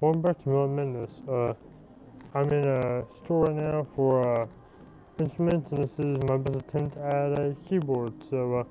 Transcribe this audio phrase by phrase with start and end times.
[0.00, 1.10] welcome back to Miller Madness.
[1.28, 1.54] Uh,
[2.34, 4.46] I'm in a store right now for uh,
[5.18, 8.12] instruments, and this is my best attempt at a keyboard.
[8.30, 8.64] So uh,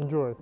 [0.00, 0.34] enjoy.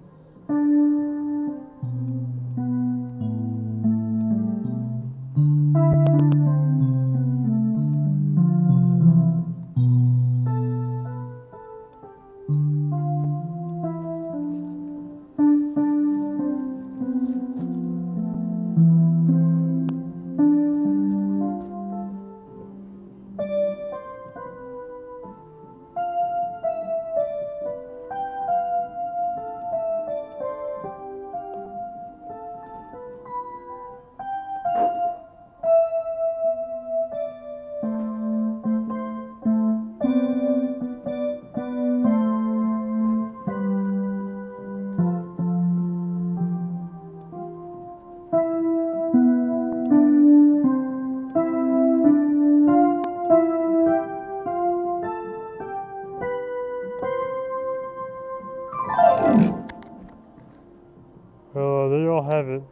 [61.55, 62.63] Well, uh, there you all have it.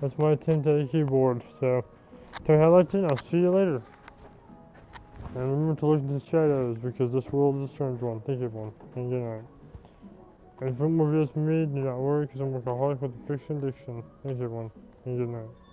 [0.00, 1.42] That's my attempt at a keyboard.
[1.58, 1.84] So,
[2.46, 3.04] turn highlights in.
[3.04, 3.82] I'll see you later.
[5.34, 8.20] And remember to look into the shadows because this world is a strange one.
[8.20, 8.72] Thank you, everyone.
[8.94, 9.42] And good night.
[10.60, 13.58] And for more videos from me, do not worry because I'm workaholic with the fiction
[13.58, 14.04] addiction.
[14.22, 14.70] Thank you, everyone.
[15.04, 15.63] And good night.